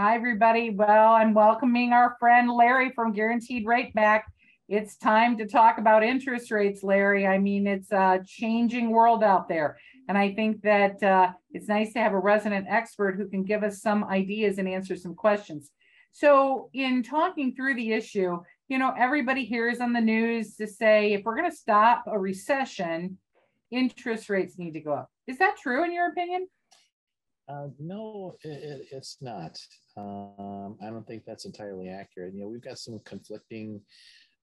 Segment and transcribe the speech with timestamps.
[0.00, 0.70] Hi, everybody.
[0.70, 4.32] Well, I'm welcoming our friend Larry from Guaranteed Rate Back.
[4.68, 7.26] It's time to talk about interest rates, Larry.
[7.26, 9.76] I mean, it's a changing world out there.
[10.08, 13.64] And I think that uh, it's nice to have a resident expert who can give
[13.64, 15.72] us some ideas and answer some questions.
[16.12, 18.38] So, in talking through the issue,
[18.68, 22.16] you know, everybody hears on the news to say if we're going to stop a
[22.16, 23.18] recession,
[23.72, 25.10] interest rates need to go up.
[25.26, 26.46] Is that true in your opinion?
[27.48, 29.58] Uh, no, it, it's not.
[29.96, 32.34] Um, I don't think that's entirely accurate.
[32.34, 33.80] You know, we've got some conflicting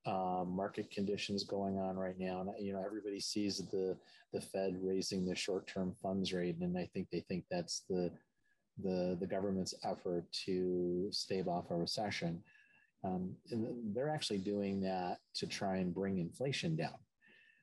[0.07, 3.95] uh, market conditions going on right now, and you know, everybody sees the
[4.33, 8.11] the Fed raising the short-term funds rate, and I think they think that's the
[8.83, 12.41] the the government's effort to stave off a recession.
[13.03, 13.35] Um,
[13.93, 16.97] they're actually doing that to try and bring inflation down.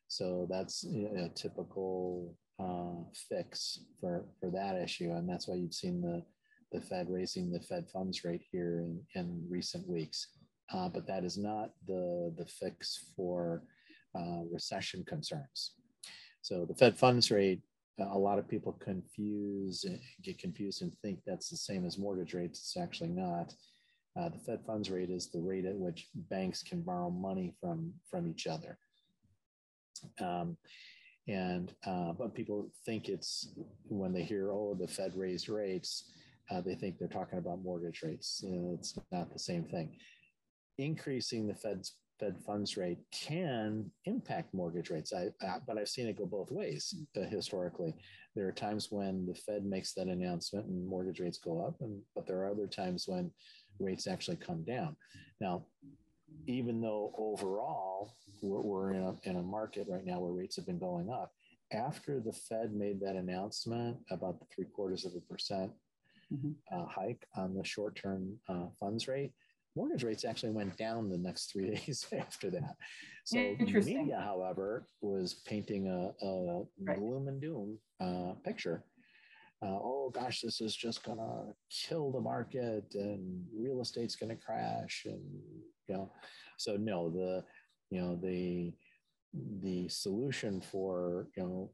[0.07, 5.55] So that's you know, a typical uh, fix for for that issue, and that's why
[5.55, 6.23] you've seen the
[6.73, 10.29] the Fed raising the Fed funds rate here in, in recent weeks.
[10.73, 13.63] Uh, but that is not the the fix for
[14.19, 15.75] uh, recession concerns.
[16.43, 17.61] So the Fed funds rate,
[18.01, 19.85] a lot of people confuse
[20.23, 22.61] get confused and think that's the same as mortgage rates.
[22.61, 23.55] It's actually not.
[24.19, 27.93] Uh, the Fed funds rate is the rate at which banks can borrow money from
[28.11, 28.79] from each other.
[30.21, 30.57] Um,
[31.29, 33.55] and uh, but people think it's
[33.89, 36.11] when they hear, oh, the Fed raised rates,
[36.51, 38.45] uh, they think they're talking about mortgage rates.
[38.45, 39.97] It's not the same thing.
[40.79, 45.13] Increasing the Fed's Fed funds rate can impact mortgage rates.
[45.13, 47.95] I, uh, but I've seen it go both ways uh, historically.
[48.37, 52.01] There are times when the Fed makes that announcement and mortgage rates go up, and
[52.15, 53.31] but there are other times when
[53.81, 54.97] rates actually come down.
[55.41, 55.65] Now,
[56.47, 60.67] even though overall we're, we're in, a, in a market right now where rates have
[60.67, 61.33] been going up,
[61.73, 65.73] after the Fed made that announcement about the three quarters of a percent
[66.33, 66.51] mm-hmm.
[66.71, 69.33] uh, hike on the short term uh, funds rate,
[69.75, 72.77] mortgage rates actually went down the next three days after that.
[73.25, 76.99] So the media, however, was painting a, a right.
[76.99, 78.85] gloom and doom uh, picture.
[79.63, 85.03] Uh, oh gosh, this is just gonna kill the market and real estate's gonna crash
[85.07, 85.23] and
[85.89, 86.11] you know
[86.59, 87.45] so no the
[87.91, 88.73] you know the
[89.63, 91.71] the solution for you know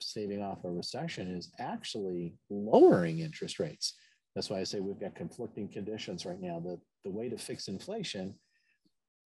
[0.00, 3.94] saving off a recession is actually lowering interest rates.
[4.34, 6.60] That's why i say we've got conflicting conditions right now.
[6.60, 8.34] The the way to fix inflation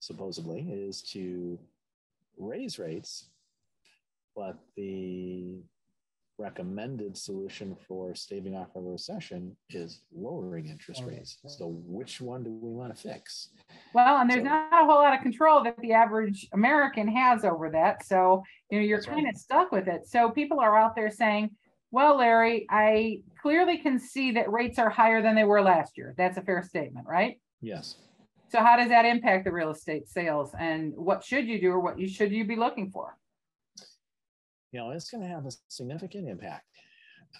[0.01, 1.59] supposedly is to
[2.39, 3.31] raise rates
[4.37, 5.63] but the
[6.39, 11.39] recommended solution for staving off a recession is lowering interest rates.
[11.47, 13.49] So which one do we want to fix?
[13.95, 17.45] Well, and there's so, not a whole lot of control that the average American has
[17.45, 18.05] over that.
[18.05, 19.35] So, you know, you're kind right.
[19.35, 20.07] of stuck with it.
[20.07, 21.51] So people are out there saying,
[21.91, 26.15] well, Larry, I clearly can see that rates are higher than they were last year.
[26.19, 27.41] That's a fair statement, right?
[27.63, 27.97] Yes.
[28.49, 31.81] So how does that impact the real estate sales and what should you do or
[31.81, 33.17] what you should you be looking for?
[34.77, 36.67] You know, it's going to have a significant impact.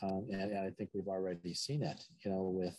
[0.03, 2.79] Um, and, and, I think we've already seen it, you know, with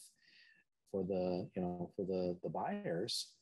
[0.92, 3.34] for the, you know, for the, the buyers,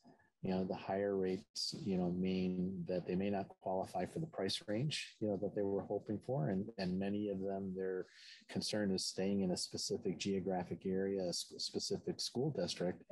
[0.42, 4.26] you know, the higher rates, you know, mean that they may not qualify for the
[4.26, 6.50] price range, you know, that they were hoping for.
[6.50, 8.04] And, and many of them, their
[8.50, 13.02] concern is staying in a specific geographic area, a specific school district.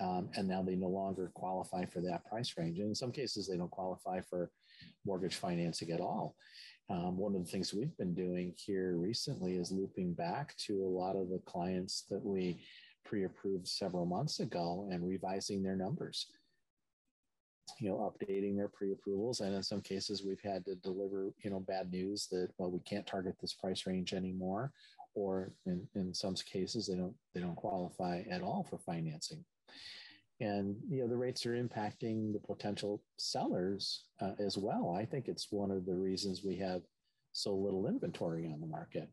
[0.00, 2.78] Um, and now they no longer qualify for that price range.
[2.78, 4.52] And in some cases, they don't qualify for
[5.04, 6.36] mortgage financing at all.
[6.90, 10.90] Um, one of the things we've been doing here recently is looping back to a
[10.90, 12.60] lot of the clients that we
[13.04, 16.26] pre-approved several months ago and revising their numbers.
[17.78, 21.60] You know updating their pre-approvals and in some cases we've had to deliver you know
[21.60, 24.72] bad news that well we can't target this price range anymore
[25.14, 29.44] or in, in some cases they don't they don't qualify at all for financing
[30.40, 34.96] and you know the rates are impacting the potential sellers uh, as well.
[34.98, 36.82] I think it's one of the reasons we have
[37.32, 39.08] so little inventory on the market.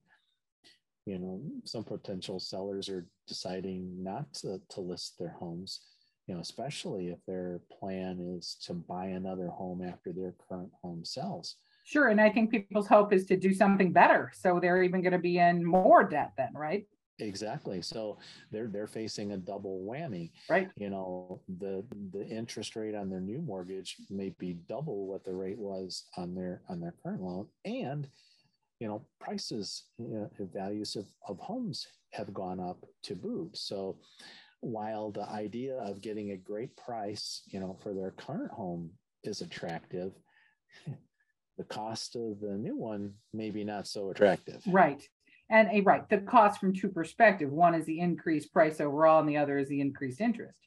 [1.05, 5.81] You know some potential sellers are deciding not to, to list their homes
[6.27, 11.03] you know especially if their plan is to buy another home after their current home
[11.03, 11.55] sells.
[11.85, 15.13] Sure and i think people's hope is to do something better so they're even going
[15.13, 16.85] to be in more debt then right
[17.19, 17.81] Exactly.
[17.81, 18.19] So
[18.51, 20.31] they're they're facing a double whammy.
[20.49, 20.69] Right.
[20.75, 25.33] You know, the the interest rate on their new mortgage may be double what the
[25.33, 27.47] rate was on their on their current loan.
[27.65, 28.07] And,
[28.79, 33.57] you know, prices, you know, values of, of homes have gone up to boot.
[33.57, 33.97] So
[34.61, 38.91] while the idea of getting a great price, you know, for their current home
[39.23, 40.13] is attractive,
[41.57, 44.61] the cost of the new one maybe not so attractive.
[44.67, 45.07] Right.
[45.49, 47.51] And a right, the cost from two perspective.
[47.51, 50.59] One is the increased price overall, and the other is the increased interest.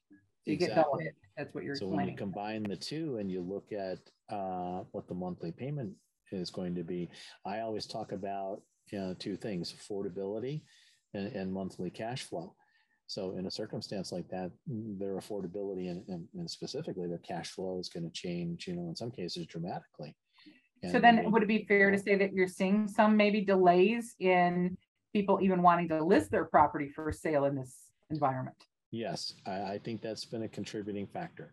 [0.45, 1.05] So you get double Exactly.
[1.05, 1.15] hit.
[1.37, 2.17] That's what you're So when you explaining.
[2.17, 3.99] combine the two and you look at
[4.35, 5.93] uh, what the monthly payment
[6.33, 7.11] is going to be,
[7.45, 10.63] I always talk about you know, two things: affordability
[11.13, 12.55] and, and monthly cash flow.
[13.07, 17.79] So in a circumstance like that, their affordability and, and, and specifically their cash flow
[17.81, 18.67] is going to change.
[18.67, 20.17] You know, in some cases dramatically.
[20.89, 24.77] So then would it be fair to say that you're seeing some maybe delays in
[25.13, 27.77] people even wanting to list their property for sale in this
[28.11, 28.57] environment?
[28.91, 31.53] Yes, I, I think that's been a contributing factor.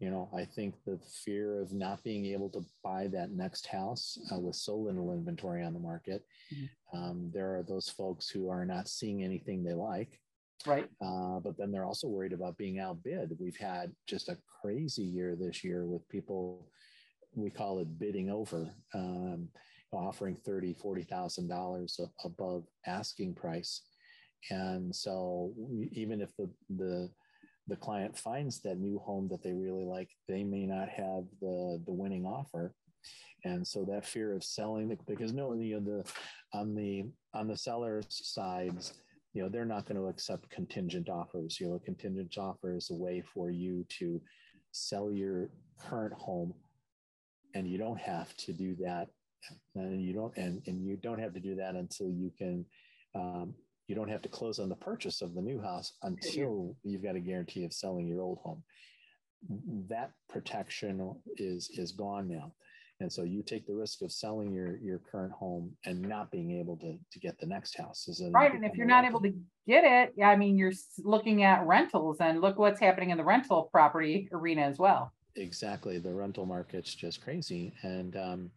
[0.00, 4.18] You know, I think the fear of not being able to buy that next house
[4.30, 6.26] uh, with so little inventory on the market.
[6.52, 6.68] Mhm.
[6.92, 10.20] Um, there are those folks who are not seeing anything they like,
[10.66, 10.88] Right?
[11.00, 13.36] uh, but then they're also worried about being outbid.
[13.40, 16.68] We've had just a crazy year this year with people,
[17.36, 19.48] we call it bidding over, um,
[19.92, 23.82] offering thirty, forty thousand dollars above asking price.
[24.50, 25.52] And so
[25.92, 27.10] even if the the
[27.68, 31.82] the client finds that new home that they really like, they may not have the
[31.86, 32.74] the winning offer.
[33.44, 36.12] And so that fear of selling because no, you know, the
[36.58, 37.04] on the
[37.34, 38.94] on the seller's sides,
[39.34, 41.60] you know, they're not going to accept contingent offers.
[41.60, 44.20] You know, a contingent offer is a way for you to
[44.72, 46.54] sell your current home
[47.56, 49.08] and you don't have to do that
[49.74, 52.64] and you don't and, and you don't have to do that until you can
[53.14, 53.54] um,
[53.86, 57.16] you don't have to close on the purchase of the new house until you've got
[57.16, 58.62] a guarantee of selling your old home
[59.88, 62.52] that protection is is gone now
[63.00, 66.58] and so you take the risk of selling your your current home and not being
[66.58, 68.54] able to to get the next house is Right.
[68.54, 69.32] And if you're not able to
[69.68, 70.72] get it, I mean, you're
[71.04, 75.12] looking at rentals and look what's happening in the rental property arena as well.
[75.36, 78.50] Exactly the rental market's just crazy and um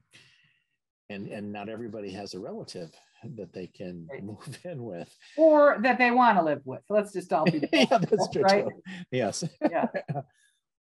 [1.09, 2.91] and and not everybody has a relative
[3.35, 4.23] that they can Right.
[4.23, 6.81] move in with Or that they want to live with.
[6.89, 7.67] Let's just all be.
[7.73, 8.65] yeah that's true Right.
[9.11, 9.87] yes Yeah.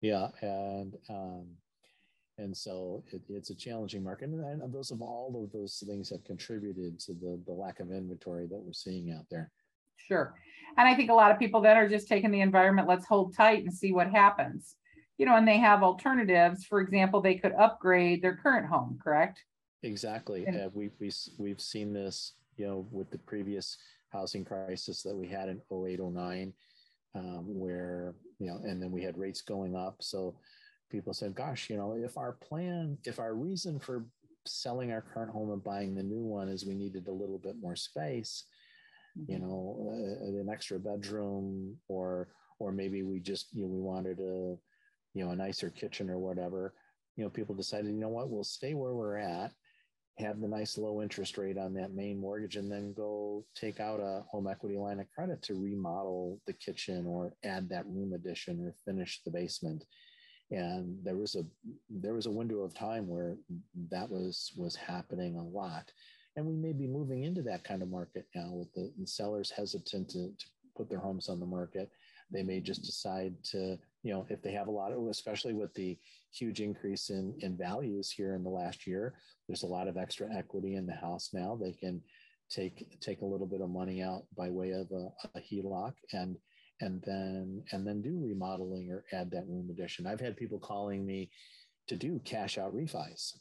[0.02, 1.46] yeah and um
[2.38, 6.10] and so it, it's a challenging market and, and those of all of those things
[6.10, 9.52] have contributed to the the lack of inventory that we're seeing out there
[9.98, 10.36] Sure.
[10.78, 13.34] And I think a lot of people then are just taking the environment, let's hold
[13.34, 14.76] tight and see what happens.
[15.18, 16.66] You know, and they have alternatives.
[16.66, 19.44] For example, they could upgrade their current home, correct?
[19.84, 20.46] Exactly.
[20.46, 23.78] And- Uh, we, we, we've seen this, you know, with the previous
[24.10, 26.54] housing crisis that we had in 08, 09,
[27.16, 29.96] um, where, you know, and then we had rates going up.
[30.02, 30.36] So
[30.90, 34.06] people said, gosh, you know, if our plan, if our reason for
[34.46, 37.56] selling our current home and buying the new one is we needed a little bit
[37.60, 38.44] more space,
[39.28, 42.28] you know, uh, an extra bedroom or,
[42.60, 44.56] or maybe we just, you know, we wanted a,
[45.16, 46.74] you know, a nicer kitchen or whatever,
[47.16, 49.52] you know, people decided, you know what, we'll stay where we're at,
[50.20, 54.00] have the nice low interest rate on that main mortgage, and then go take out
[54.00, 58.60] a home equity line of credit to remodel the kitchen or add that room addition
[58.62, 59.86] or finish the basement.
[60.52, 61.44] And there was a
[61.90, 63.36] there was a window of time where
[63.90, 65.92] that was was happening a lot.
[66.36, 70.10] And we may be moving into that kind of market now with the, sellers hesitant
[70.10, 70.46] to, to
[70.76, 71.90] put their homes on the market.
[72.32, 75.74] They may just decide to, you know, if they have a lot of, especially with
[75.74, 75.98] the
[76.34, 79.14] huge increase in, in values here in the last year,
[79.48, 81.56] there's a lot of extra equity in the house now.
[81.56, 82.02] They can
[82.50, 86.38] take take a little bit of money out by way of a, a HELOC and
[86.82, 90.06] and then and then do remodeling or add that room addition.
[90.06, 91.30] I've had people calling me
[91.88, 93.38] to do cash out refis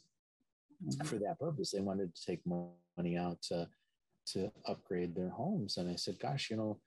[0.83, 1.05] Mhm.
[1.05, 1.71] for that purpose.
[1.71, 3.67] They wanted to take money out to
[4.27, 6.81] to upgrade their homes, and I said, "Gosh, you know,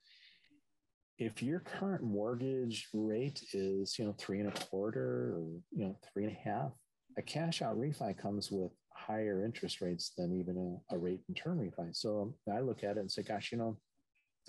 [1.19, 5.97] if your current mortgage rate is you know three and a quarter or you know
[6.11, 6.71] three and a half,
[7.17, 11.37] a cash out refi comes with higher interest rates than even a, a rate and
[11.37, 11.95] term refi.
[11.95, 13.77] So I look at it and say, "Gosh, you know,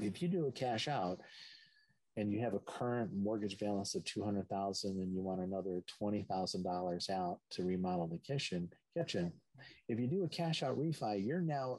[0.00, 1.20] if you do a cash out."
[2.16, 5.82] And you have a current mortgage balance of two hundred thousand, and you want another
[5.86, 8.68] twenty thousand dollars out to remodel the kitchen.
[8.94, 9.32] Kitchen,
[9.88, 11.78] if you do a cash out refi, you're now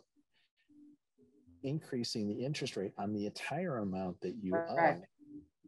[1.64, 4.98] increasing the interest rate on the entire amount that you Right.
[4.98, 5.04] owe.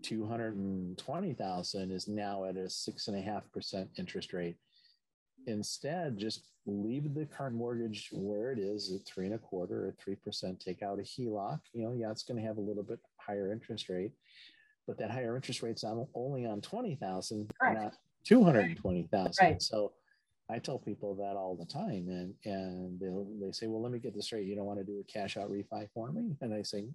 [0.02, 4.58] 220,000 is now at a six and a half percent interest rate.
[5.48, 9.92] Instead, just leave the current mortgage where it is at three and a quarter or
[10.00, 10.60] three percent.
[10.60, 11.60] Take out a HELOC.
[11.74, 14.12] You know, yeah, it's going to have a little bit higher interest rate,
[14.88, 17.82] but that higher interest rate's on only on 20,000, Correct.
[17.82, 17.94] not
[18.26, 19.34] 220,000.
[19.46, 19.62] Right.
[19.62, 19.94] So
[20.50, 24.00] I tell people that all the time, and and they they say, "Well, let me
[24.00, 24.48] get this straight.
[24.48, 26.90] You don't want to do a cash out refi for me?" And I say,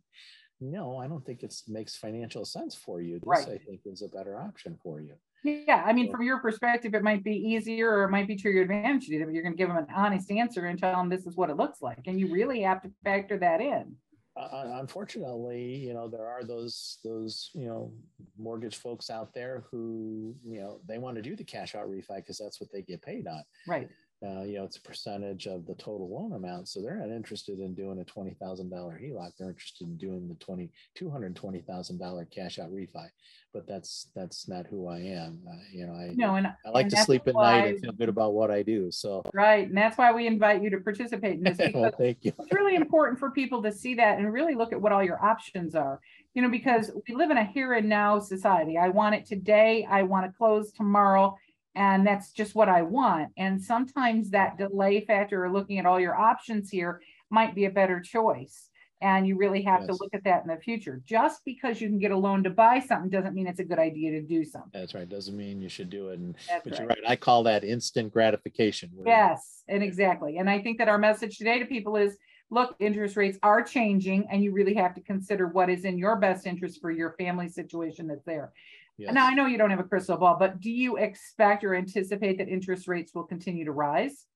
[0.61, 3.21] "No, I don't think it makes financial sense for you.
[3.21, 3.49] This, Right.
[3.49, 7.03] I think, is a better option for you." Yeah, I mean, from your perspective, it
[7.03, 9.45] might be easier or it might be to your advantage to do that, but you're
[9.45, 12.07] gonna give them an honest answer and tell them this is what it looks like.
[12.07, 13.97] And you really have to factor that in.
[14.39, 17.93] Uh, unfortunately, you know, there are those those you know
[18.39, 22.17] mortgage folks out there who you know they want to do the cash out refi
[22.17, 23.43] because that's what they get paid on.
[23.67, 23.89] Right.
[24.21, 27.61] Uh, you know, it's a percentage of the total loan amount, so they're not interested
[27.61, 29.31] in doing a twenty thousand dollar HELOC.
[29.39, 33.07] They're interested in doing the twenty two hundred twenty thousand dollar cash out refi.
[33.55, 35.41] But that's that's not who I am.
[35.49, 37.81] Uh, you know, I No, and I like and to sleep at why- night and
[37.81, 38.91] feel good about what I do.
[38.91, 41.59] So, right, and that's why we invite you to participate in this.
[41.75, 42.33] well, thank you.
[42.37, 45.25] it's really important for people to see that and really look at what all your
[45.25, 46.01] options are.
[46.35, 48.79] You know, because we live in a here and now society.
[48.79, 49.87] I want it today.
[49.89, 51.37] I want to close tomorrow.
[51.79, 53.29] And that's just what I want.
[53.37, 57.71] And sometimes that delay factor or looking at all your options here might be a
[57.71, 58.69] better choice.
[59.01, 61.01] And you really have to look at that in the future.
[61.07, 63.79] Just because you can get a loan to buy something doesn't mean it's a good
[63.79, 64.73] idea to do something.
[64.75, 65.09] That's right.
[65.09, 66.19] Doesn't mean you should do it.
[66.19, 66.81] And That's but right.
[66.81, 66.99] you're right.
[67.07, 68.91] I call that instant gratification.
[69.07, 70.39] Yes, and exactly.
[70.39, 72.17] And I think that our message today to people is,
[72.51, 76.17] look, interest rates are changing and you really have to consider what is in your
[76.17, 78.53] best interest for your family situation that's there.
[78.99, 79.15] Yes.
[79.15, 82.39] Now, I know you don't have a crystal ball, but do you expect or anticipate
[82.39, 84.27] that interest rates will continue to rise?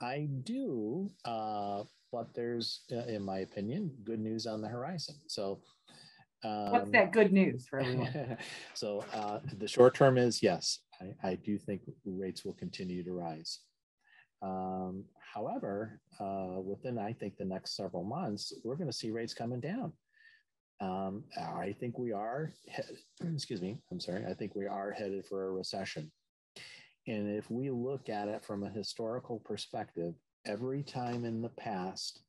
[0.00, 5.14] I do, uh, but there's, uh, in my opinion, good news on the horizon.
[5.26, 5.62] So,
[6.42, 8.36] What's um, that good news for everyone?
[8.74, 13.12] so uh, the short term is yes, I, I do think rates will continue to
[13.12, 13.60] rise.
[14.42, 19.34] Um, however, uh, within I think the next several months, we're going to see rates
[19.34, 19.92] coming down.
[20.80, 22.52] Um, I think we are,
[23.34, 26.10] excuse me, I'm sorry, I think we are headed for a recession.
[27.06, 30.14] And if we look at it from a historical perspective,
[30.44, 32.22] every time in the past,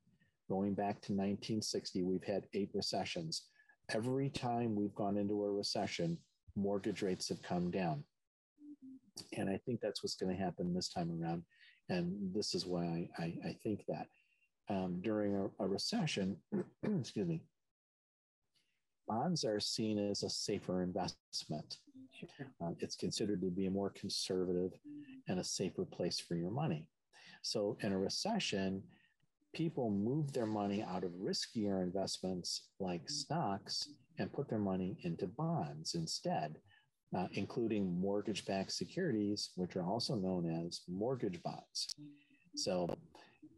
[0.50, 3.44] going back to 1960, we've had eight recessions.
[3.89, 6.18] Every time we've gone into a recession,
[6.56, 8.04] mortgage rates have come down.
[9.36, 11.44] And I think that's what's going to happen this time around.
[11.89, 14.08] And this is why I, I, think that
[14.70, 16.36] um, during a, a recession,
[16.84, 17.42] excuse me,
[19.08, 21.78] bonds are seen as a safer investment.
[22.12, 22.48] Sure.
[22.62, 24.72] Uh, it's considered to be a more conservative
[25.28, 26.88] and a safer place for your money.
[27.42, 28.84] So, in a recession,
[29.54, 35.28] people move their money out of riskier investments like stocks and put their money into
[35.28, 36.58] bonds instead,
[37.16, 41.96] uh, including mortgage backed securities, which are also known as mortgage bonds.
[42.56, 42.90] So,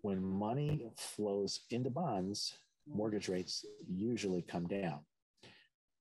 [0.01, 5.00] when money flows into bonds, mortgage rates usually come down.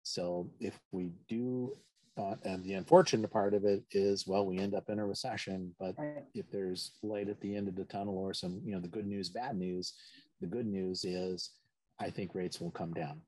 [0.08, 1.76] So, if we do
[2.18, 5.74] uh, and the unfortunate part of it is, well, we end up in a recession.
[5.78, 6.24] But Right.
[6.34, 9.06] if there's light at the end of the tunnel or some, you know, the good
[9.06, 9.94] news, bad news,
[10.40, 11.52] the good news is,
[12.00, 13.20] I think rates will come down.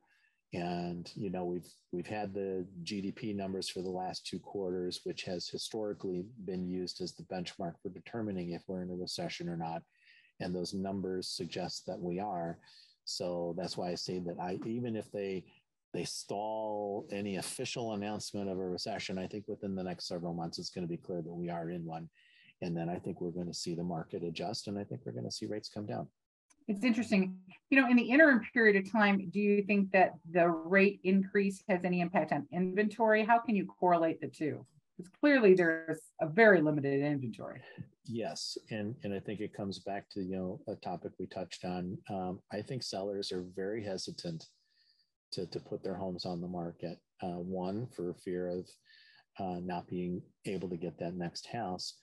[0.53, 5.23] And you know, we've we've had the GDP numbers for the last two quarters, which
[5.23, 9.57] has historically been used as the benchmark for determining if we're in a recession or
[9.57, 9.83] not.
[10.41, 12.59] And those numbers suggest that we are.
[13.05, 15.45] So that's why I say that I even if they
[15.93, 20.59] they stall any official announcement of a recession, I think within the next several months,
[20.59, 22.09] it's going to be clear that we are in one.
[22.63, 25.13] And then I think we're going to see the market adjust and I think we're
[25.13, 26.07] going to see rates come down.
[26.69, 27.37] It's interesting.
[27.71, 31.65] You know, in the interim period of time, do you think that the rate increase
[31.69, 33.25] has any impact on inventory?
[33.25, 34.65] How can you correlate the two?
[34.97, 37.61] Because clearly there's a very limited inventory.
[38.05, 38.59] Yes.
[38.71, 41.97] And, and I think it comes back to, you know, a topic we touched on.
[42.09, 44.47] Um, I think sellers are very hesitant
[45.33, 46.99] to, to put their homes on the market.
[47.23, 48.69] Uh, one, for fear of
[49.39, 51.95] uh, not being able to get that next house.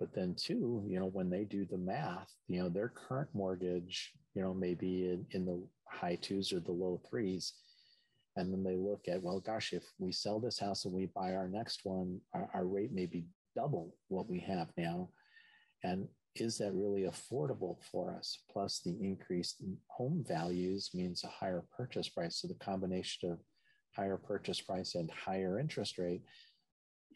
[0.00, 4.10] But then two, you know, when they do the math, you know, their current mortgage,
[4.34, 7.52] you know, maybe in, in the high twos or the low threes.
[8.36, 11.34] And then they look at, well, gosh, if we sell this house and we buy
[11.34, 15.10] our next one, our, our rate may be double what we have now.
[15.84, 18.38] And is that really affordable for us?
[18.50, 22.40] Plus, the increased home values means a higher purchase price.
[22.40, 23.38] So, the combination of
[23.94, 26.22] higher purchase price and higher interest rate,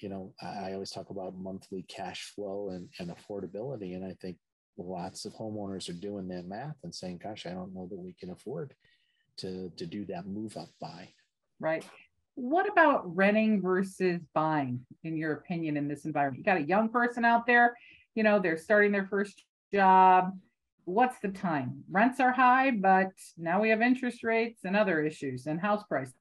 [0.00, 3.94] you know, I, I always talk about monthly cash flow and, and affordability.
[3.94, 4.37] And I think
[4.76, 8.14] lots of homeowners are doing that math and saying, gosh, I don't know that we
[8.18, 8.75] can afford
[9.38, 11.08] to, to do that move up buy.
[11.61, 11.85] right?
[12.35, 16.38] What about renting versus buying, in your opinion, in this environment?
[16.38, 17.75] You got a young person out there,
[18.16, 20.37] you know, they're starting their first job.
[20.87, 21.85] What's the time?
[21.90, 26.14] Rents are high, but now we have interest rates and other issues and house prices.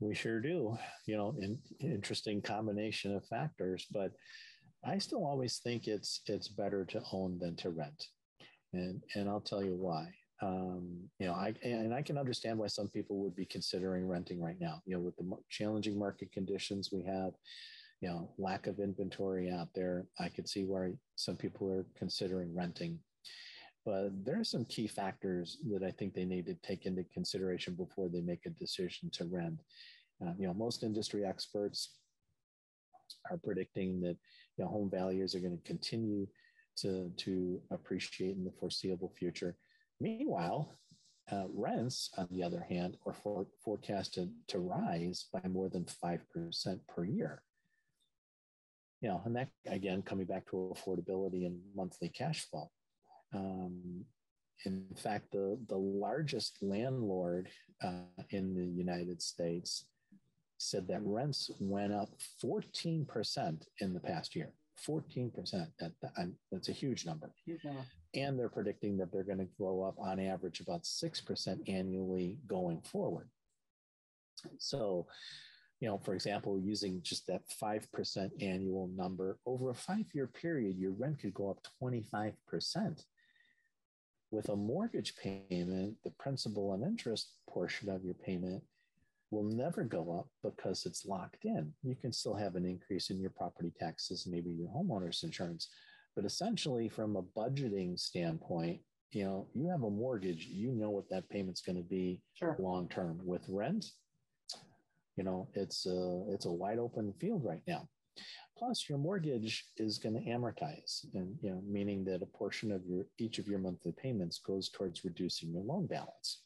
[0.00, 0.76] We sure do.
[1.06, 4.12] You know, in, interesting combination of factors, but
[4.84, 8.06] I still always think it's it's better to own than to rent,
[8.72, 10.08] and and I'll tell you why.
[10.40, 14.40] Um, you know, I and I can understand why some people would be considering renting
[14.40, 14.80] right now.
[14.86, 17.32] You know, with the challenging market conditions we have,
[18.02, 20.06] you know, lack of inventory out there.
[20.18, 22.98] I could see why some people are considering renting.
[23.86, 27.74] But there are some key factors that I think they need to take into consideration
[27.74, 29.60] before they make a decision to rent.
[30.20, 31.90] Uh, you know, most industry experts
[33.30, 34.16] are predicting that
[34.56, 36.26] you know, home values are going to continue
[36.78, 39.56] to, to appreciate in the foreseeable future.
[40.00, 40.76] Meanwhile,
[41.30, 46.18] uh, rents, on the other hand, are for, forecasted to rise by more than 5%
[46.88, 47.42] per year.
[49.02, 52.70] You know, and that again, coming back to affordability and monthly cash flow.
[53.34, 54.04] Um,
[54.64, 57.48] in fact, the, the largest landlord
[57.82, 59.86] uh, in the United States
[60.58, 62.10] said that rents went up
[62.42, 64.52] 14% in the past year.
[64.86, 65.32] 14%.
[65.80, 67.30] That, that, that's a huge number.
[67.44, 67.84] huge number.
[68.14, 72.80] And they're predicting that they're going to grow up on average about 6% annually going
[72.82, 73.28] forward.
[74.58, 75.06] So,
[75.82, 80.78] you know, for example, using just that 5% annual number over a five year period,
[80.78, 82.34] your rent could go up 25%.
[84.30, 88.62] With a mortgage payment, the principal and interest portion of your payment
[89.32, 91.72] will never go up because it's locked in.
[91.82, 95.68] You can still have an increase in your property taxes, maybe your homeowner's insurance.
[96.14, 101.10] But essentially, from a budgeting standpoint, you know, you have a mortgage, you know what
[101.10, 102.54] that payment's going to be sure.
[102.60, 103.18] long term.
[103.24, 103.86] With rent,
[105.16, 107.88] you know, it's a it's a wide open field right now.
[108.56, 112.84] Plus, your mortgage is going to amortize, and you know, meaning that a portion of
[112.86, 116.42] your each of your monthly payments goes towards reducing your loan balance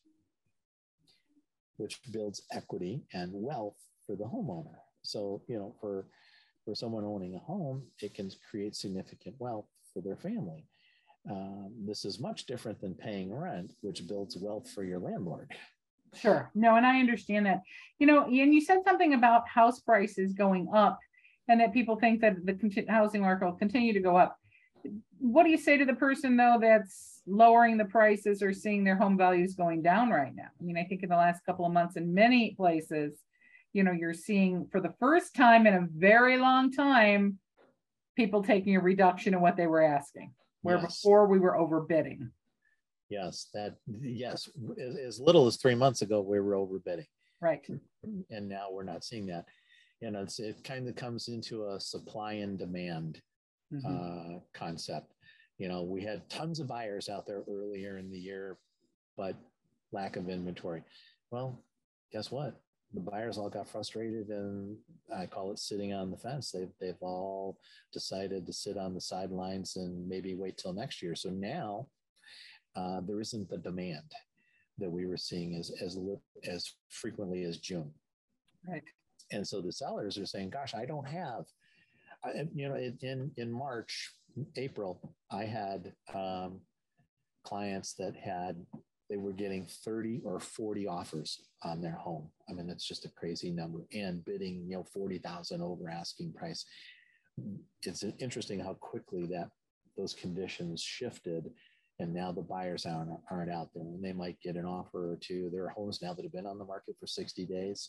[1.77, 4.77] which builds equity and wealth for the homeowner.
[5.03, 6.07] So, you know, for
[6.65, 10.67] for someone owning a home, it can create significant wealth for their family.
[11.31, 15.49] Um, this is much different than paying rent, which builds wealth for your landlord.
[16.15, 16.51] Sure.
[16.55, 17.63] No, and I understand that.
[17.99, 20.99] You know, and you said something about house prices going up
[21.49, 24.39] and that people think that the housing market will continue to go up.
[25.19, 28.97] What do you say to the person, though, that's lowering the prices or seeing their
[28.97, 30.49] home values going down right now.
[30.61, 33.19] I mean, I think in the last couple of months, in many places,
[33.73, 37.39] you know, you're seeing for the first time in a very long time,
[38.17, 40.87] people taking a reduction in what they were asking, where yes.
[40.87, 42.31] before we were overbidding.
[43.09, 44.49] Yes, that yes,
[45.07, 47.07] as little as three months ago, we were overbidding.
[47.41, 47.65] Right.
[48.31, 49.45] And now we're not seeing that.
[50.01, 53.21] You know, it's, it kind of comes into a supply and demand
[53.73, 54.37] mm-hmm.
[54.37, 55.13] uh, concept
[55.59, 58.59] you know, we had tons of buyers out there earlier in the year,
[59.17, 59.37] but
[59.93, 60.83] lack of inventory.
[61.31, 61.63] Well,
[62.13, 62.61] guess what?
[62.93, 64.77] The buyers all got frustrated and
[65.15, 66.51] I call it sitting on the fence.
[66.51, 67.59] They've, they've all
[67.93, 71.15] decided to sit on the sidelines and maybe wait till next year.
[71.15, 71.89] So now
[72.77, 74.11] uh, there isn't the demand
[74.79, 75.99] that we were seeing as, as,
[76.47, 77.91] as frequently as June.
[78.69, 78.83] Right.
[79.33, 81.45] And so the sellers are saying, gosh, I don't have,
[82.25, 84.13] I, you know, in, in March,
[84.57, 86.61] April, I had um,
[87.45, 88.57] clients that had
[89.09, 92.29] they were getting 30 or 40 offers on their home.
[92.49, 96.65] I mean, that's just a crazy number and bidding, you know, 40,000 over asking price.
[97.83, 99.51] It's interesting how quickly that
[99.97, 101.51] those conditions shifted
[101.99, 105.17] and now the buyers aren't, aren't out there and they might get an offer or
[105.17, 105.51] two.
[105.53, 107.89] There are homes now that have been on the market for 60 days,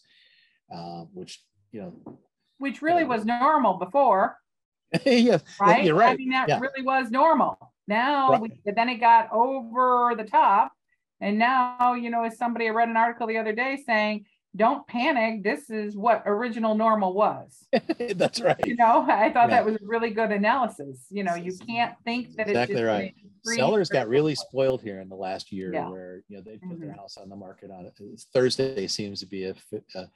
[0.74, 2.20] uh, which, you know,
[2.60, 4.38] which really was normal before.
[5.06, 5.84] yes, right.
[5.84, 6.14] You're right.
[6.14, 6.60] I mean, that yeah.
[6.60, 7.58] really was normal.
[7.88, 8.42] Now, right.
[8.42, 10.72] we, then it got over the top,
[11.20, 14.26] and now you know, as somebody I read an article the other day saying,
[14.58, 15.44] "Don't panic.
[15.44, 17.68] This is what original normal was."
[18.16, 18.60] That's right.
[18.66, 19.58] You know, I thought yeah.
[19.58, 21.06] that was a really good analysis.
[21.10, 23.16] You know, you can't think that exactly it's right.
[23.56, 25.88] Sellers got really spoiled here in the last year, yeah.
[25.88, 26.82] where you know they put mm-hmm.
[26.82, 27.90] their house on the market on.
[28.34, 29.56] Thursday seems to be a,
[29.96, 30.08] a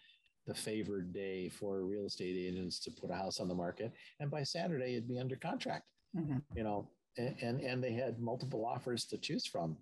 [0.48, 4.32] the favored day for real estate agents to put a house on the market and
[4.32, 5.86] by saturday it'd be under contract
[6.18, 6.38] mm-hmm.
[6.56, 9.78] you know and, and, and they had multiple offers to choose from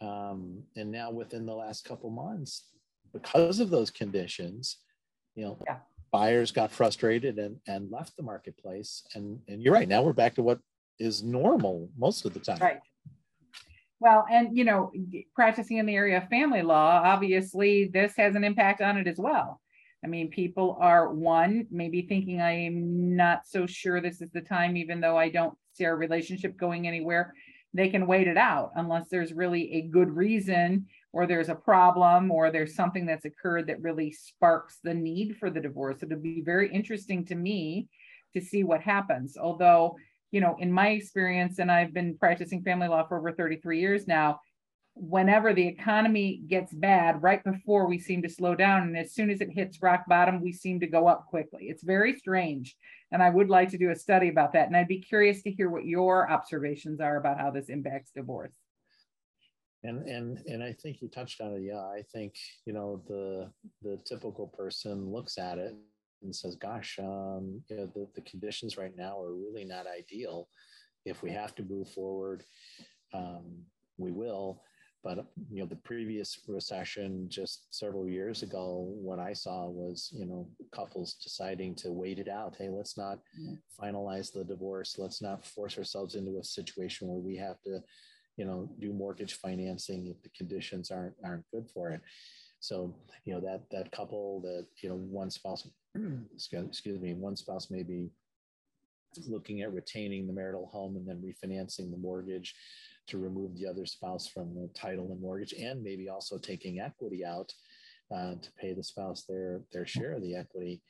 [0.00, 2.64] um, and now within the last couple months
[3.12, 4.78] because of those conditions
[5.34, 5.78] you know yeah.
[6.12, 10.34] buyers got frustrated and and left the marketplace and and you're right now we're back
[10.34, 10.58] to what
[10.98, 12.80] is normal most of the time right
[14.00, 14.92] well and you know
[15.34, 19.18] practicing in the area of family law obviously this has an impact on it as
[19.18, 19.60] well
[20.06, 24.76] I mean, people are one, maybe thinking I'm not so sure this is the time,
[24.76, 27.34] even though I don't see our relationship going anywhere.
[27.74, 30.86] They can wait it out unless there's really a good reason
[31.16, 35.48] or there's a problem or there's something that's occurred that really sparks the need for
[35.48, 36.02] the divorce.
[36.02, 37.88] It'll be very interesting to me
[38.34, 39.38] to see what happens.
[39.38, 39.96] Although,
[40.30, 44.06] you know, in my experience, and I've been practicing family law for over 33 years
[44.06, 44.40] now,
[44.92, 48.82] whenever the economy gets bad, right before we seem to slow down.
[48.82, 51.68] And as soon as it hits rock bottom, we seem to go up quickly.
[51.70, 52.76] It's very strange.
[53.10, 54.66] And I would like to do a study about that.
[54.66, 58.52] And I'd be curious to hear what your observations are about how this impacts divorce.
[59.84, 61.62] And and and I think you touched on it.
[61.62, 62.34] Yeah, I think
[62.64, 63.50] you know the
[63.82, 65.74] the typical person looks at it
[66.22, 70.48] and says, "Gosh, um, you know, the the conditions right now are really not ideal.
[71.04, 72.44] If we have to move forward,
[73.12, 73.64] um,
[73.98, 74.62] we will."
[75.04, 80.26] But you know, the previous recession just several years ago, what I saw was you
[80.26, 82.56] know couples deciding to wait it out.
[82.58, 83.20] Hey, let's not
[83.80, 84.96] finalize the divorce.
[84.98, 87.80] Let's not force ourselves into a situation where we have to
[88.36, 92.00] you know, do mortgage financing if the conditions aren't aren't good for it.
[92.60, 95.68] So, you know, that that couple that, you know, one spouse,
[96.52, 98.10] excuse me, one spouse may be
[99.26, 102.54] looking at retaining the marital home and then refinancing the mortgage
[103.06, 107.24] to remove the other spouse from the title and mortgage, and maybe also taking equity
[107.24, 107.52] out
[108.14, 110.82] uh, to pay the spouse their their share of the equity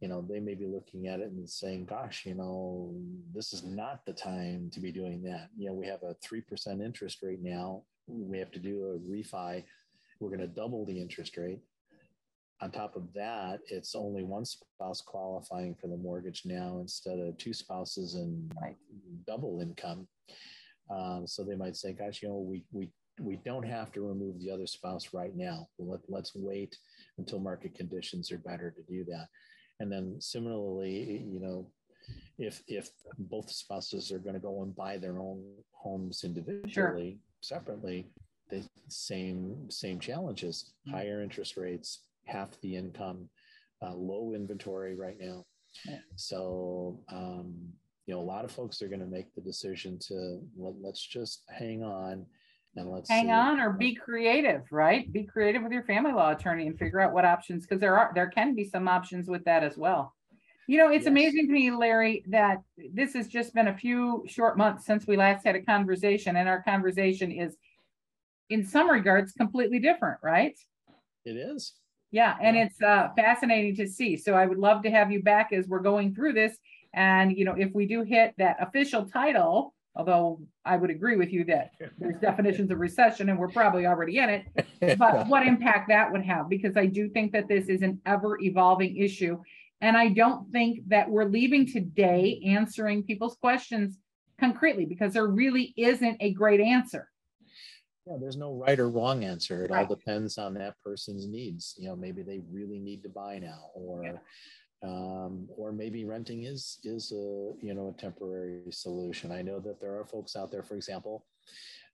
[0.00, 2.94] you know, they may be looking at it and saying, gosh, you know,
[3.34, 5.48] this is not the time to be doing that.
[5.56, 7.82] You know, we have a 3% interest rate now.
[8.06, 9.64] We have to do a refi.
[10.20, 11.60] We're going to double the interest rate.
[12.62, 17.36] On top of that, it's only one spouse qualifying for the mortgage now instead of
[17.36, 18.50] two spouses and
[19.26, 20.06] double income.
[20.90, 22.88] Um, so they might say, gosh, you know, we, we,
[23.20, 25.68] we don't have to remove the other spouse right now.
[25.78, 26.76] Let, let's wait
[27.18, 29.28] until market conditions are better to do that.
[29.80, 31.70] And then similarly, you know,
[32.38, 37.58] if if both spouses are going to go and buy their own homes individually, sure.
[37.58, 38.10] separately,
[38.50, 40.96] the same same challenges: mm-hmm.
[40.96, 43.28] higher interest rates, half the income,
[43.82, 45.44] uh, low inventory right now.
[45.84, 45.98] Yeah.
[46.14, 47.54] So um,
[48.06, 51.04] you know, a lot of folks are going to make the decision to let, let's
[51.04, 52.24] just hang on
[52.76, 55.10] and let's hang on or be creative, right?
[55.12, 58.12] Be creative with your family law attorney and figure out what options because there are
[58.14, 60.14] there can be some options with that as well.
[60.68, 61.10] You know, it's yes.
[61.10, 62.62] amazing to me, Larry, that
[62.92, 66.48] this has just been a few short months since we last had a conversation, and
[66.48, 67.56] our conversation is,
[68.50, 70.58] in some regards, completely different, right?
[71.24, 71.74] It is.
[72.10, 72.64] Yeah, and yeah.
[72.64, 74.16] it's uh, fascinating to see.
[74.16, 76.56] So I would love to have you back as we're going through this.
[76.92, 81.32] And you know, if we do hit that official title, although I would agree with
[81.32, 85.88] you that there's definitions of recession and we're probably already in it, but what impact
[85.88, 89.38] that would have, because I do think that this is an ever evolving issue.
[89.80, 93.98] And I don't think that we're leaving today answering people's questions
[94.38, 97.08] concretely because there really isn't a great answer.
[98.06, 99.64] Yeah, there's no right or wrong answer.
[99.64, 99.80] It right.
[99.80, 101.74] all depends on that person's needs.
[101.76, 104.12] You know, maybe they really need to buy now, or yeah
[104.82, 109.32] um, or maybe renting is is a you know a temporary solution.
[109.32, 111.26] I know that there are folks out there, for example,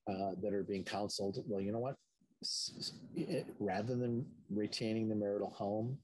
[0.09, 1.39] uh, that are being counseled.
[1.47, 1.97] Well, you know what?
[3.61, 5.97] Rather than retaining the marital home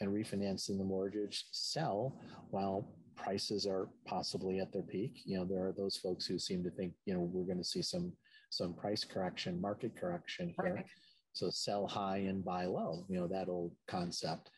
[0.00, 5.22] and refinancing the mortgage, sell while prices are possibly at their peak.
[5.24, 7.64] You know, there are those folks who seem to think you know we're going to
[7.64, 8.12] see some
[8.50, 10.74] some price correction, market correction here.
[10.76, 10.86] Right.
[11.32, 13.04] So sell high and buy low.
[13.08, 14.50] You know that old concept.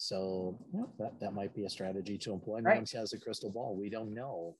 [0.00, 2.60] So yeah, that, that might be a strategy to employ.
[2.60, 2.76] No right.
[2.76, 3.76] one has a crystal ball.
[3.76, 4.56] We don't know.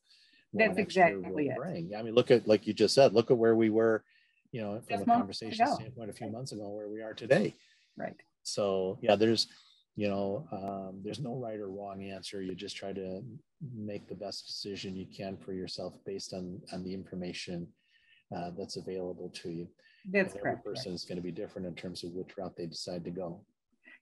[0.53, 1.57] That's exactly it.
[1.57, 1.92] Bring.
[1.96, 3.14] I mean, look at like you just said.
[3.14, 4.05] Look at where we were,
[4.53, 7.55] you know, from Just a conversation standpoint a few months ago, where we are today.
[7.96, 8.16] Right.
[8.42, 9.46] So yeah, there's,
[9.96, 12.42] you know, um, there's no right or wrong answer.
[12.42, 13.22] You just try to
[13.74, 17.66] make the best decision you can for yourself based on on the information
[18.37, 19.68] uh, that's available to you.
[20.05, 20.59] That's and correct.
[20.59, 20.96] Every person right.
[20.96, 23.40] is going to be different in terms of which route they decide to go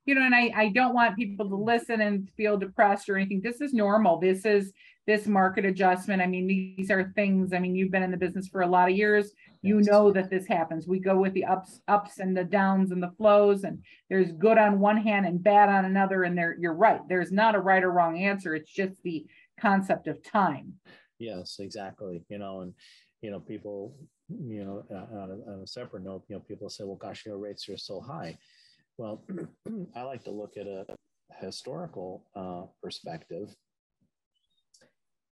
[0.09, 3.43] you know, and I, I don't want people to listen and feel depressed or anything.
[3.43, 4.19] This is normal.
[4.19, 4.73] This is
[5.07, 6.23] this market adjustment.
[6.23, 8.89] I mean, these are things, I mean, you've been in the business for a lot
[8.89, 9.33] of years.
[9.61, 10.87] You know that this happens.
[10.87, 14.57] We go with the ups, ups and the downs and the flows, and there's good
[14.57, 16.23] on one hand and bad on another.
[16.23, 17.01] And there, you're right.
[17.07, 18.55] There's not a right or wrong answer.
[18.55, 19.27] It's just the
[19.61, 20.73] concept of time.
[21.19, 22.25] Yes, exactly.
[22.31, 22.73] You know, and
[23.21, 23.95] you know, people,
[24.31, 27.37] you know, on a, on a separate note, you know, people say, well, gosh, your
[27.37, 28.39] rates are so high
[28.99, 29.23] well,
[29.97, 30.85] I like to look at a
[31.41, 33.55] historical uh, perspective.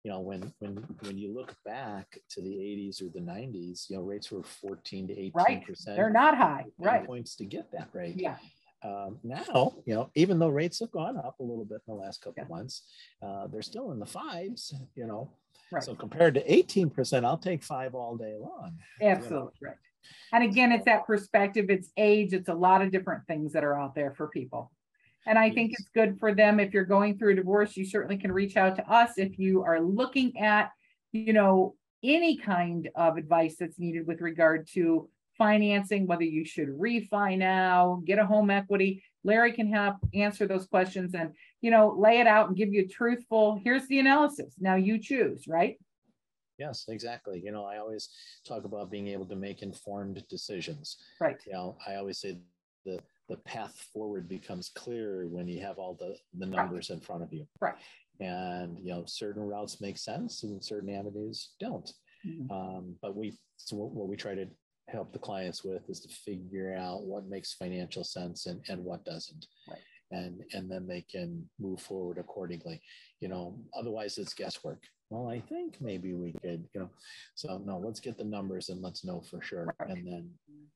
[0.03, 3.95] You know, when when when you look back to the 80s or the 90s, you
[3.95, 5.65] know, rates were 14 to 18 right.
[5.65, 5.95] percent.
[5.95, 7.05] They're not high, right?
[7.05, 8.15] Points to get that rate.
[8.17, 8.35] Yeah.
[8.83, 12.01] Um, now, you know, even though rates have gone up a little bit in the
[12.01, 12.43] last couple yeah.
[12.43, 12.83] of months,
[13.25, 14.75] uh, they're still in the fives.
[14.93, 15.31] You know,
[15.71, 15.81] right.
[15.81, 18.77] so compared to 18 percent, I'll take five all day long.
[19.01, 19.69] Absolutely you know?
[19.69, 19.77] right.
[20.31, 23.79] And again, it's that perspective, it's age, it's a lot of different things that are
[23.79, 24.71] out there for people.
[25.25, 26.59] And I think it's good for them.
[26.59, 29.63] If you're going through a divorce, you certainly can reach out to us if you
[29.63, 30.71] are looking at,
[31.11, 36.67] you know, any kind of advice that's needed with regard to financing, whether you should
[36.67, 39.01] refi now, get a home equity.
[39.23, 42.87] Larry can help answer those questions and, you know, lay it out and give you
[42.87, 44.53] truthful, here's the analysis.
[44.59, 45.77] Now you choose, right?
[46.57, 47.41] Yes, exactly.
[47.43, 48.09] You know, I always
[48.47, 50.97] talk about being able to make informed decisions.
[51.19, 51.37] Right.
[51.45, 52.37] You know, I always say
[52.85, 56.95] the the path forward becomes clearer when you have all the the numbers right.
[56.95, 57.47] in front of you.
[57.59, 57.75] Right.
[58.19, 61.91] And you know, certain routes make sense and certain avenues don't.
[62.25, 62.51] Mm-hmm.
[62.51, 64.47] Um, but we so what we try to
[64.89, 69.05] help the clients with is to figure out what makes financial sense and, and what
[69.05, 69.47] doesn't.
[69.69, 69.79] Right.
[70.11, 72.81] And and then they can move forward accordingly.
[73.19, 74.83] You know, otherwise it's guesswork
[75.13, 76.89] well, I think maybe we could, you know.
[77.35, 80.29] So no, let's get the numbers and let's know for sure, and then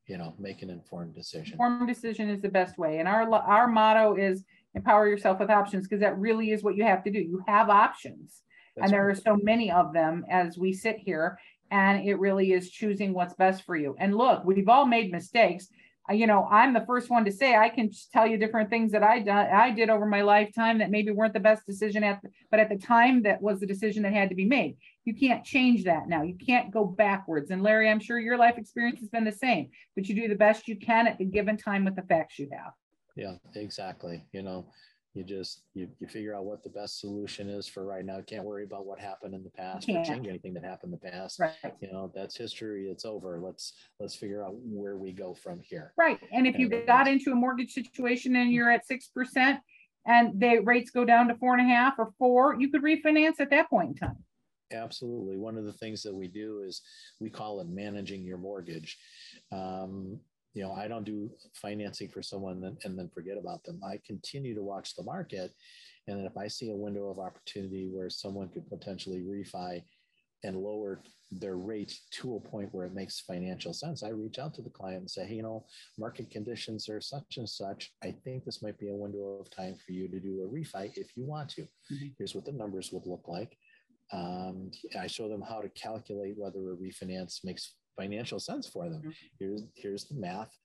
[0.06, 1.54] you know make an informed decision.
[1.54, 5.88] Informed decision is the best way, and our our motto is empower yourself with options
[5.88, 7.18] because that really is what you have to do.
[7.18, 8.42] You have options,
[8.76, 9.16] That's and there right.
[9.16, 11.36] are so many of them as we sit here,
[11.72, 13.96] and it really is choosing what's best for you.
[13.98, 15.66] And look, we've all made mistakes
[16.12, 19.02] you know, I'm the first one to say I can tell you different things that
[19.02, 22.30] I done I did over my lifetime that maybe weren't the best decision at, the,
[22.50, 24.76] but at the time that was the decision that had to be made.
[25.04, 26.22] You can't change that now.
[26.22, 27.50] You can't go backwards.
[27.50, 30.34] And Larry, I'm sure your life experience has been the same, but you do the
[30.34, 32.72] best you can at the given time with the facts you have.
[33.16, 34.24] Yeah, exactly.
[34.32, 34.66] You know,
[35.18, 38.20] you just you, you figure out what the best solution is for right now.
[38.24, 41.10] Can't worry about what happened in the past or change anything that happened in the
[41.10, 41.40] past.
[41.40, 41.52] Right.
[41.80, 42.88] you know that's history.
[42.88, 43.40] It's over.
[43.42, 45.92] Let's let's figure out where we go from here.
[45.98, 46.20] Right.
[46.32, 49.58] And if you got into a mortgage situation and you're at six percent
[50.06, 53.40] and the rates go down to four and a half or four you could refinance
[53.40, 54.16] at that point in time.
[54.72, 55.36] Absolutely.
[55.36, 56.82] One of the things that we do is
[57.20, 58.98] we call it managing your mortgage.
[59.50, 60.20] Um,
[60.58, 63.80] you know, I don't do financing for someone and, then forget about them.
[63.88, 65.52] I continue to watch the market.
[66.08, 69.84] And then if I see a window of opportunity where someone could potentially refi
[70.42, 74.52] and lower their rate to a point where it makes financial sense, I reach out
[74.54, 75.64] to the client and say, hey, you know,
[75.96, 77.92] market conditions are such and such.
[78.02, 80.90] I think this might be a window of time for you to do a refi
[80.96, 81.62] if you want to.
[81.62, 82.06] Mm-hmm.
[82.18, 83.56] Here's what the numbers would look like.
[84.12, 89.00] Um, I show them how to calculate whether a refinance makes financial sense for them.
[89.00, 89.10] Mm-hmm.
[89.38, 90.56] Here's here's the math,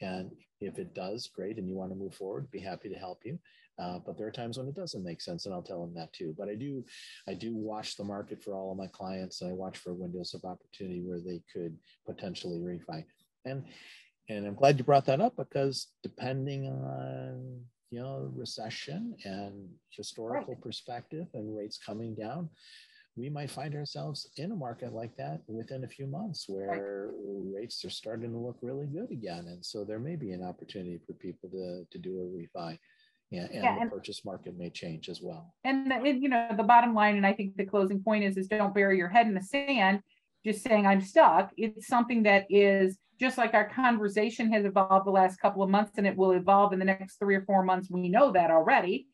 [0.00, 3.20] and if it does, great, and you want to move forward, be happy to help
[3.24, 3.38] you.
[3.78, 6.12] Uh, but there are times when it doesn't make sense, and I'll tell them that
[6.12, 6.34] too.
[6.38, 6.82] But I do,
[7.28, 10.32] I do watch the market for all of my clients, and I watch for windows
[10.32, 13.04] of opportunity where they could potentially refi.
[13.44, 13.64] And
[14.28, 20.54] and I'm glad you brought that up because depending on you know recession and historical
[20.54, 20.62] right.
[20.62, 22.48] perspective and rates coming down,
[23.16, 27.60] we might find ourselves in a market like that within a few months where right.
[27.60, 29.46] rates are starting to look really good again.
[29.48, 32.78] And so there may be an opportunity for people to, to do a refi.
[33.32, 35.54] And, and yeah, the and, purchase market may change as well.
[35.64, 38.46] And, and you know the bottom line, and I think the closing point is is
[38.46, 40.02] don't bury your head in the sand,
[40.44, 41.50] just saying I'm stuck.
[41.56, 45.92] It's something that is just like our conversation has evolved the last couple of months,
[45.96, 47.90] and it will evolve in the next three or four months.
[47.90, 49.08] We know that already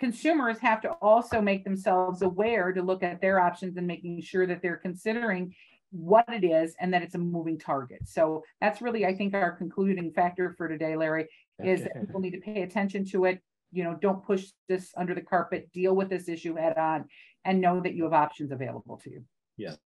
[0.00, 4.46] consumers have to also make themselves aware to look at their options and making sure
[4.46, 5.54] that they're considering
[5.92, 8.00] what it is and that it's a moving target.
[8.08, 11.28] So that's really, I think, our concluding factor for today, Larry,
[11.62, 13.40] is that people need to pay attention to it.
[13.72, 17.04] You know, don't push this under the carpet, deal with this issue head on,
[17.44, 19.24] and know that you have options available to you.
[19.56, 19.78] Yes.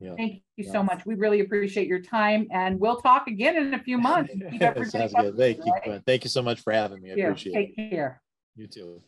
[0.00, 0.14] Yeah.
[0.16, 1.06] Thank you so much.
[1.06, 4.32] We really appreciate your time and we'll talk again in a few months.
[4.90, 5.36] Sounds good.
[5.36, 5.72] Thank you.
[5.86, 6.02] Right?
[6.04, 7.10] Thank you so much for having me.
[7.10, 7.76] I appreciate Take it.
[7.76, 8.20] Take care.
[8.56, 9.00] You too.